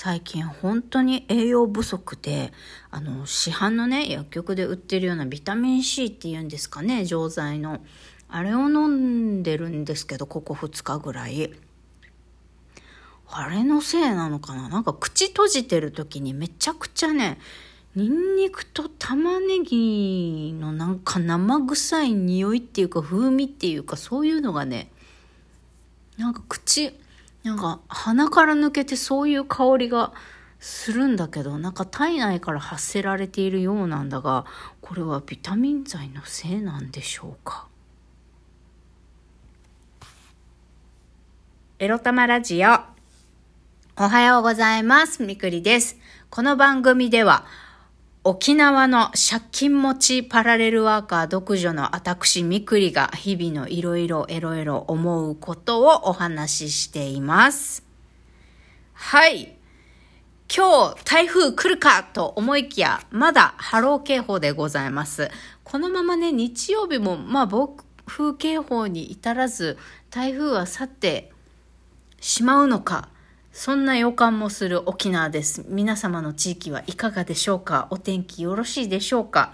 [0.00, 2.52] 最近本当に栄養不足で、
[2.92, 7.80] あの、市販のね、薬局で売ってるようなビタミン C っていうんですかね、錠剤の。
[8.28, 11.52] あれを飲んでるんですけど、ここ2日ぐらい。
[13.28, 14.68] あれのせいなのかな？
[14.68, 17.40] なんか口閉じてる時にめちゃくちゃね、
[17.96, 24.92] ニンニクと玉ねぎのなんか生臭い匂いっていうか風味っていうかそういうのがね、
[26.18, 26.94] なんか口、
[27.44, 30.12] なんか鼻から抜けてそういう香りが
[30.60, 34.44] するんだけど、なんか体内から発せられているようなんだが、
[34.80, 37.66] これはビタミン剤のせいなんでしょうか？
[41.78, 42.70] エロ玉ラジオ。
[43.96, 45.22] おはようございます。
[45.22, 45.96] みくりです。
[46.28, 47.46] この番組では、
[48.24, 57.84] 沖縄の借金持ちパラレルワーカー独女の私みくりが日々のいろいろエロエロ思うことをお話ししています。
[58.92, 59.54] はい。
[60.54, 65.30] 今日台風来るかと思いきや、まだ波浪警報でございます。
[65.62, 69.78] このままね、日曜日もまあ暴風警報に至らず、
[70.10, 71.30] 台風は去って
[72.20, 73.10] しまうのか。
[73.58, 75.64] そんな予感もする沖縄です。
[75.66, 77.88] 皆様の地域はいかがでしょうか？
[77.90, 79.50] お天気よろしいでしょうか？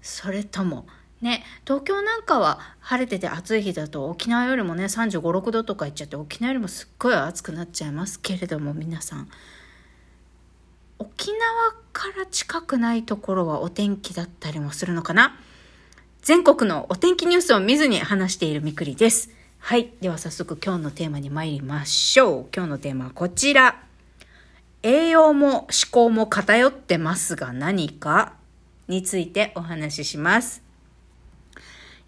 [0.00, 0.86] それとも、
[1.20, 9.28] ね、東京なんかは晴れてて暑い日だと沖縄よりもね35、6度とかいっちゃって沖縄よりもすっごい暑くなっちゃいますけれども皆さん
[11.00, 11.40] 沖縄
[11.92, 15.36] から近くないところはお天気だったりもするのかな？
[16.20, 19.30] 全国のお天気ニュースを見ずに話しているみくりです。
[19.64, 19.92] はい。
[20.00, 22.46] では早速今日のテーマに参りましょう。
[22.54, 23.80] 今日のテーマはこちら。
[24.82, 28.34] 栄養も思考も偏ってますが何か？
[28.88, 30.64] についてお話しします。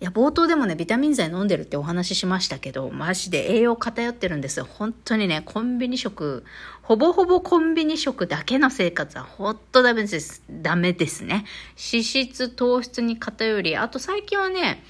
[0.00, 4.66] いや、冒頭でもね、ビタミン剤飲んでるってお話ししましたけど、マジで栄養偏ってるんですよ。
[4.68, 6.44] 本当にね、コンビニ食、
[6.82, 10.42] ほぼほぼコンビニ食だけの生活はほんとダメです。
[10.50, 11.44] ダメですね。
[11.76, 14.82] 脂質、糖質に偏り、あと最近はね、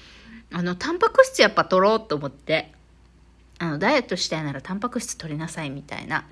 [0.51, 2.71] あの、タンパク質やっぱ取ろうと思って、
[3.59, 6.25] あの、ダイエットしたいならタンパク質取りなさいみたいな。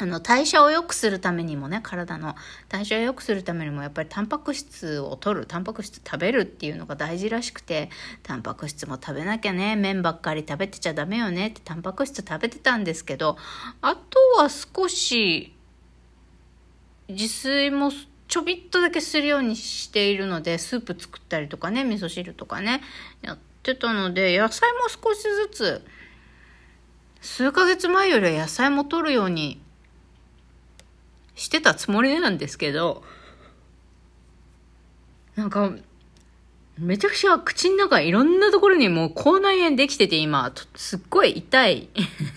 [0.00, 2.36] あの、代謝を良くするためにもね、体の
[2.68, 7.90] 代謝を良くするためにも、やっぱりタンパク質を取る、タンパク質食べるっていうのが大事らしくて、
[8.22, 13.38] タンパク質も食べなきゃね、麺ばっかり食べてちゃダメよねってタンパク質食べてたんですけど、
[13.80, 15.54] あとは少し、
[17.08, 17.90] 自炊も
[18.28, 22.82] ちょびっとだけするようにしているので、スープ作ったりとかね、味噌汁とかね、
[23.22, 25.82] やってたので、野菜も少しずつ、
[27.22, 29.60] 数ヶ月前よりは野菜も取るように
[31.34, 33.02] してたつもりなんですけど、
[35.34, 35.72] なんか、
[36.78, 41.88] めちゃくちゃ口の中いろんなところにもう口内炎できてて今、すっごい痛い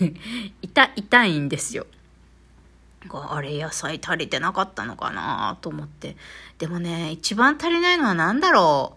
[0.62, 1.86] 痛、痛いんですよ。
[3.10, 6.16] あれ野菜足りてなかったのかなと思って。
[6.58, 8.96] でもね、一番足りないのは何だろ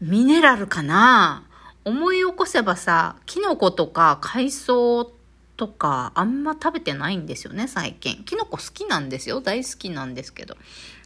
[0.00, 1.42] うミネラルかな
[1.84, 5.10] 思い起こせばさ、キノコとか海藻
[5.56, 8.24] とかあんま食べてないんですよね、最近。
[8.24, 9.40] キノコ好きなんですよ。
[9.40, 10.56] 大好きなんですけど。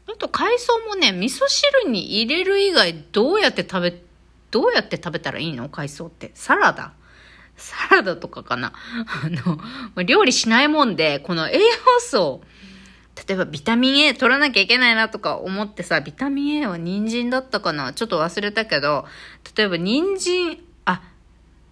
[0.09, 4.03] あと海藻もね、味噌汁に入れる以外どうやって食べ、
[4.51, 5.69] どうやって食べたらいいの？
[5.69, 6.33] 海藻って。
[6.35, 6.95] サラダ
[7.61, 8.73] サラダとかかな。
[9.07, 9.29] あ
[9.97, 11.61] の、料理しないもんで、この栄養
[12.01, 12.43] 素を、
[13.29, 19.05] 例えばビタミン A 取らなきゃいけないなとか思ってさ、ビタミン A は人参だったかなちょっと忘れたけど、
[19.57, 21.03] 例えば人参、あ、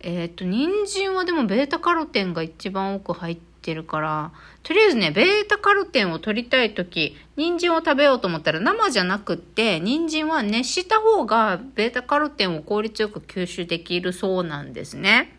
[0.01, 4.33] えっ、ー、と、人参はでもベータカロテンが一番多く入ってるから、
[4.63, 15.38] とりあえずね、ベータカロテンを取りたいとき、人参を食べようと思ったら生じゃなくって、人参は熱した方がベータカロテンを効率よく吸収できるそうなんですね。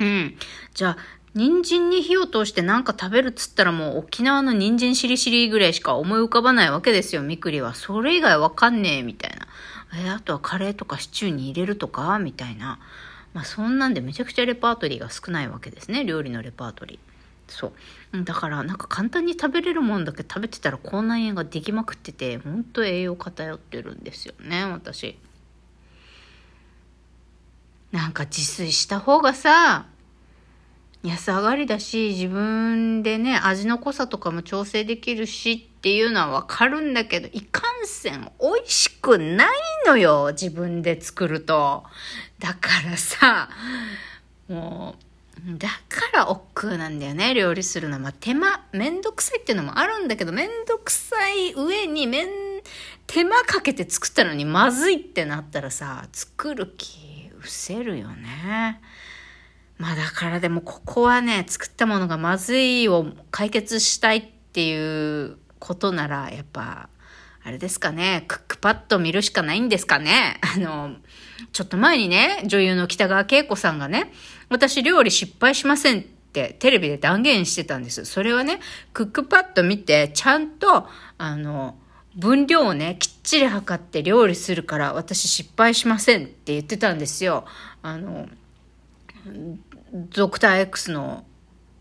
[0.00, 0.36] うん。
[0.74, 0.96] じゃあ、
[1.34, 7.74] 人参に火を通して何か食べるっつったらもう沖縄の人参しりしりぐらいしか思い浮かばないわけですよ、みくりは。
[7.74, 9.46] それ以外わかんねえ、みたいな。
[10.04, 12.18] え、あとはカレーとかシチューに入れるとか？
[12.18, 12.78] みたいな。
[13.34, 16.98] まあそんなんでめちゃくちゃレパートリーが少ないわけですね、料理のレパートリー。
[17.46, 17.72] そ
[18.12, 18.24] う。
[18.24, 25.18] だからなんか簡単に食べれるもんだけ食べてたら口内炎ができまくってて、ほんと栄養偏ってるんですよね、私。
[27.92, 29.86] なんか自炊した方がさ、
[31.04, 39.48] 安上がりだし、自分でね、味の濃さとかも調整できるしっていうのはわかるんだけど、いかんせん美味しくない
[39.86, 41.84] のよ、自分で作ると。
[42.40, 43.48] だからさ、
[44.48, 48.00] もう、だから億劫なんだよね、料理するのは。
[48.00, 52.28] まあ、手間、めんどくさいっていうのもあるんだけど、めんどくさい上にめん、
[53.06, 58.80] 手間かけて作ったのにまずいってなったらさ、作る気伏せるよね。
[59.78, 66.88] まあだからでもここはね、作ったものがまずいを解決したいってっていうことなら、やっぱ、
[67.44, 70.40] あれですかね、クックパッド見るしかないんですかね。
[70.56, 70.96] あの、
[71.52, 74.12] ちょっと前にね、女優の北川景子さんがね、
[74.48, 78.04] 私料理失敗しませんってテレビで断言してたんです。
[78.04, 78.58] それはね、
[78.92, 80.88] クックパッド見て、ちゃんと、
[81.18, 81.78] あの、
[82.18, 87.44] 分量をね、きっちり測って料理するから私失敗しませんって言ってたんですよ。
[87.80, 88.28] あの、
[89.94, 91.24] ドクター X の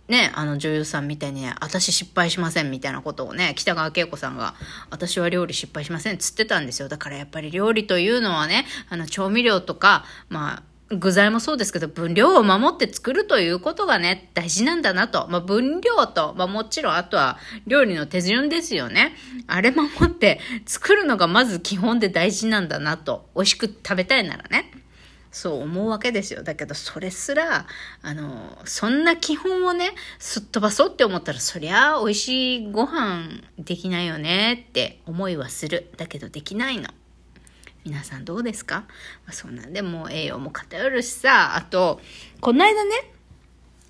[0.08, 4.54] ね、あの女優さんみたいにね、私失敗しませんみたいなことをね、北川景子さんが、
[4.90, 6.88] 私は料理失敗しませんっつってたんですよ。
[6.88, 15.28] だからやっぱり料理というのはね、あの調味料とか、まあ、具材もそうですけど、分量を守って作るということがね、大事なんだなと。
[15.30, 19.14] まあ、分量と、まあ、もちろん、あとは料理の手順ですよね。
[19.48, 23.30] あれ守って作るのがまず基本で大事なんだなと。
[23.36, 24.72] 美味しく食べたいならね。
[25.30, 26.42] そう思うわけですよ。
[26.42, 27.68] だけど、それすら、
[28.02, 35.92] あの、そんな基本をね、すっ飛ばそうって思ったら、そりゃ、美味しいご飯できないよねって思いはする。
[35.98, 36.90] だけど、できないの。
[37.88, 38.84] 皆さんどうですか、
[39.26, 42.02] まあ、そんなんでもう栄養も偏るしさ、あと、
[42.42, 42.92] この間ね、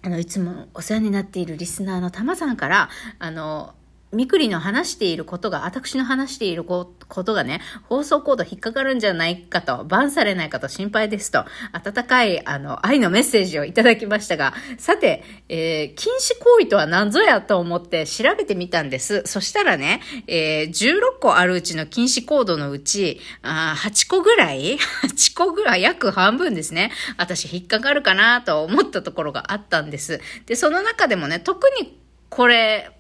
[0.04, 3.74] あの、いつもお世話になっているリスナーのたまさんから、あの、
[4.14, 11.44] みくりの話していることが、私の話していることがね、放送コード引っかかるんじゃないかと、バンされないかと心配ですと、
[11.74, 19.24] 温かい、あの、愛のメッセージをいただきましたが、さて、えー、禁止行為とは何ぞやと思って調べてみたんです。
[19.26, 26.92] そしたらね、えー、16個あるうちの禁止コードのうち、あ8個ぐらい ?8 個ぐらい、約半分ですね。
[27.18, 30.22] 私引っかかるかなと思ったところがあったんです。
[30.46, 32.00] で、その中でもね、特に
[32.30, 32.92] これ、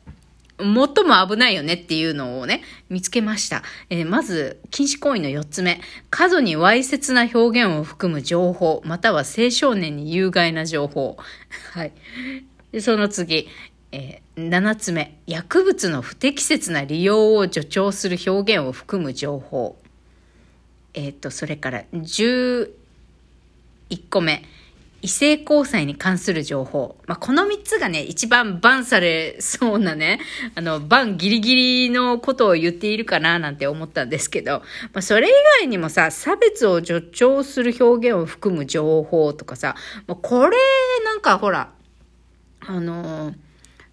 [0.59, 3.61] 最も危ないよねっていうのをね、見つけました。
[3.89, 5.79] えー、まず、禁止行為の4つ目。
[6.09, 11.17] 過度にわいせつな表現を含む情報、または青少年に有害な情報。
[11.73, 11.93] はい。
[12.81, 13.47] その次、
[13.91, 15.19] えー、7つ目。
[15.27, 19.77] 薬物の不適切な利用を助長する表現を含む情報。
[20.95, 22.69] えっ、ー、と、それから11
[24.09, 24.43] 個目。
[25.07, 26.97] 異性交際に関する情報。
[27.07, 30.19] まあ、この3つがね、一番バンされそうなね、
[30.53, 34.59] あの、バンギリギリのことを言っているかななんて思ったんですけど、
[34.91, 35.31] まあ、それ以
[35.61, 39.75] 外にもさ、差別を助長する表現を含む情報とかさ、
[40.07, 40.57] まあ、これ、
[41.05, 41.71] なんかほら、
[42.59, 43.33] あの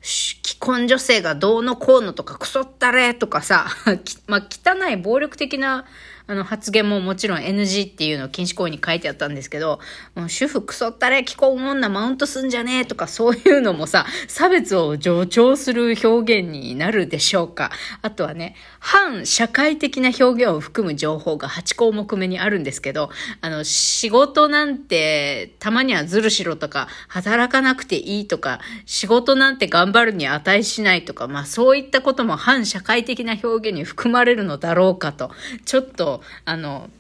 [0.03, 3.69] 既婚女性がどうのこうのとかクソったれとかさ、
[4.27, 5.87] まあ、汚い暴力的な
[6.27, 9.79] あの発言ももちろん NG っていうのを禁止行為に書いてあったんですけど、
[10.15, 17.71] もう主婦クソったれ、既婚女マウントすんじゃねえとかそういうのもさ、差別を助長する表現になるでしょうか。
[18.01, 23.11] あとはね、反社会的な表現を含む情報が8項目目にあるんですけど、
[23.43, 35.31] あの、仕事なんてたまにはずるしろとか、働かなくていいとか、仕事なんて頑張るに値しないとか、まあそういったことも反社会的な表現に含まれるのだろうかと、
[35.67, 36.14] ちょっと
[36.45, 36.91] あの、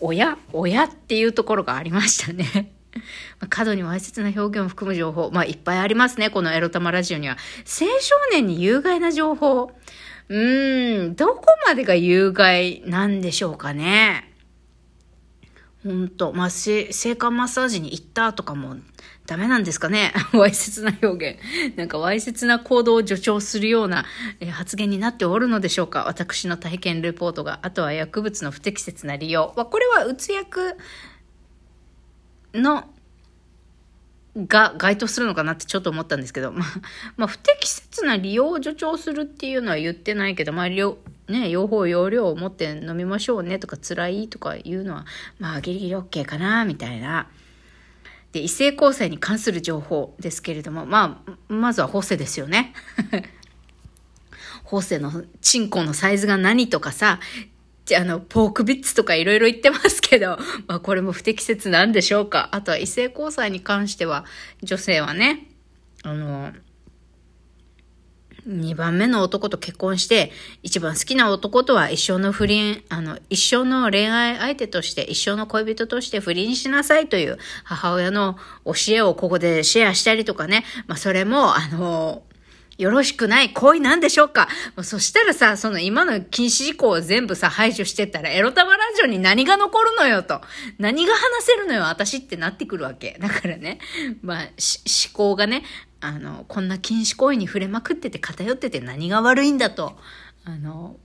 [0.00, 2.72] 親親っていうところがありましたね。
[3.48, 5.30] 過度にわいせつな表現を含む情報。
[5.32, 6.30] まあ、いっぱいありますね。
[6.30, 7.36] このエロ玉ラジオには。
[7.64, 9.72] 青少年に有害な情報。
[10.28, 14.33] うーん、どこまでが有害なんでしょうかね。
[15.84, 16.32] ほんと。
[16.32, 18.76] まあ、性感マッサージに行ったとかも
[19.26, 21.38] ダメなんですかね わいせつな表
[21.68, 21.76] 現。
[21.76, 24.06] なんかわいせつな行動を助長するような、
[24.40, 27.60] え発言になっておるのでしょうか私の体験レポートが。
[27.62, 29.48] あとは薬物の不適切な利用。
[29.48, 30.76] これはうつ薬
[32.54, 32.88] の
[34.36, 36.68] が該当するのかなってちょっと思ったんですけど、まあ、
[37.16, 40.68] まあ、不適切な利用を助長するっていうのは言ってないけど、まあ、
[41.28, 45.06] ね、用法用量を持って飲みましょうねとか辛いとかいうのは、
[45.38, 47.28] まあ、ギリギリ OK かな、みたいな。
[48.32, 52.74] で、異性交際に関する情報ですけれども、まあ、まずはホセですよね。
[54.64, 57.20] ホセのチンコのサイズが何とかさ、
[57.96, 62.48] あの、ポークビッツとかいろいろ言ってますけど、 まあこれも不適切なんでしょうか。
[62.52, 64.24] あとは異性交際に関しては、
[64.62, 65.46] 女性はね、
[66.02, 66.52] あの、
[68.46, 70.30] 2番目の男と結婚して、
[70.62, 80.64] 一番好きな男とは一生の不倫、あの、一生の恋愛相手として、一生の恋人として不倫しなさいという母親の教えをここでシェアしたりとかね。
[80.86, 82.22] まあ、それも、あの、
[82.78, 84.48] よろしくない行為なんでしょうか
[84.82, 90.40] そしたらさ、その今の禁止事項を全部さ、排除してったら、エロタマラジオに何が残るのよと。
[90.78, 93.16] 何が話せるのよ、私ってなってくるわけ。
[93.20, 93.78] だからね、
[94.22, 94.48] まあ、思
[95.12, 95.62] 考がね、
[96.04, 99.96] あの、こんな禁止行為に触れまくってて偏ってて何が悪いんだと、
[100.44, 100.96] あの、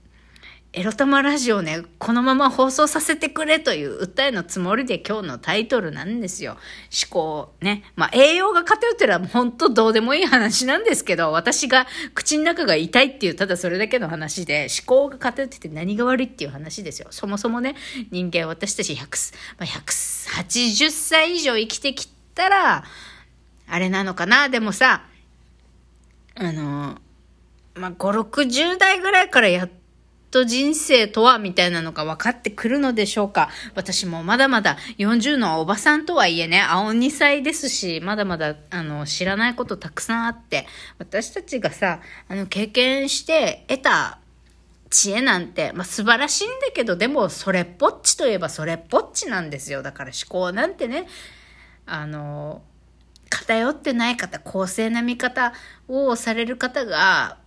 [0.74, 6.58] エロ玉ラジオね、このまま放送させてくれという訴えのつもりで今日のタイトルなんですよ。
[6.92, 7.82] 思考ね。
[7.96, 17.08] まあ、栄養が偏ってるは本当どうでもいい話なんですけど、私が口の中が痛いっていうただそれだけの話で、思考が偏ってて何が悪いっていう話ですよ。
[17.10, 17.74] そもそもね、
[18.10, 22.84] 人間私たち100、まあ、180歳以上生きてきたら、
[23.70, 24.48] あれなのかな？
[24.48, 25.04] でもさ、
[26.34, 26.98] あの、
[27.74, 29.70] まあ、5、60代ぐらいからやっ
[30.30, 40.66] と人生とはみたいなのが分かってくるのでしょうか私もまだまだ40のおばさんとはいえね、青2歳ですし、まだまだ、あの、知らないことたくさんあって、
[40.98, 44.18] 私たちがさ、あの、経験して得た
[44.88, 49.82] 知恵なんて、まあ、素晴らしいんだけど、でも、それっぽっちといえばそれっぽっちなんですよ。
[49.82, 51.06] だから思考なんてね、
[51.86, 52.62] あの、
[53.30, 55.54] 偏ってない方、公正な見方
[55.88, 57.38] をされる方が、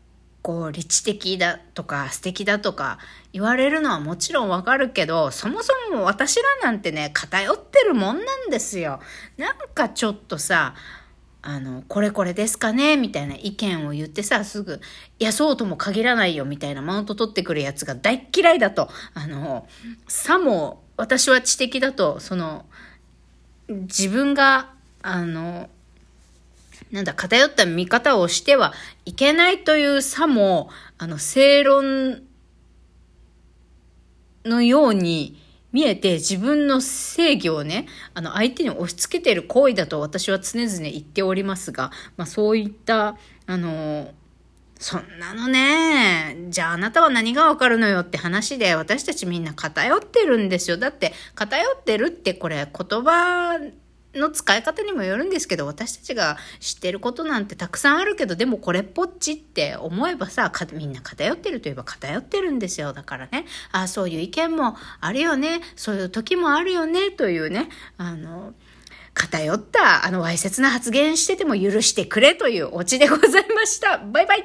[0.41, 2.97] こう、理知的だとか素敵だとか
[3.31, 8.99] 言われるのはもちろんわかるけど、そもそも私らなんてね、偏ってるもんなんですよ。
[9.37, 10.73] なんかちょっとさ、
[11.45, 14.79] あの、これこれですかねみたいな意見を言ってさ、すぐ、
[15.19, 18.89] いや、そうとも限らないよ、みたいなマウント取ってくるやつが大嫌いだと。
[19.13, 19.67] あの、
[20.07, 22.65] さも、私は知的だと、その、
[23.67, 24.71] 自分が、
[25.03, 25.69] あの、
[26.91, 28.73] なんだ、偏った見方をしては
[29.05, 32.23] いけないという差も、あの、正論
[34.45, 35.39] のように
[35.71, 44.11] 見えて自分の正義をね、あの、相手に押し付けている行為だと私は常々言っておりますが、まあそういった、あの、
[44.77, 50.77] そんなのね、じゃああなたは何がわかるのよって話で私たちみんな偏ってるんですよ。
[50.77, 53.59] だって偏ってるってこれ言葉
[54.15, 62.93] の使い方にもよるんですけど、私たちが知ってることなんてたくさんあるけど、でもこれっぽっちって思えばさ、みんな偏ってるといえば偏ってるんですよ。
[62.93, 68.53] だからね、ああ、そういう意見もあるよね、そういう時もあるよね、というね、あの、
[69.13, 73.99] 偏った、あの、わいせつな発言してても許してくれというオチでございました。
[73.99, 74.41] バイバイ